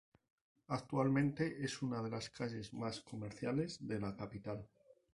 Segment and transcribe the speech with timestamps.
[0.69, 4.67] Actualmente es una de las calles más comerciales de la capital.